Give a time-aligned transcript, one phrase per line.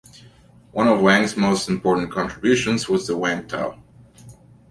[0.71, 3.77] One of Wang's most important contributions was the Wang tile.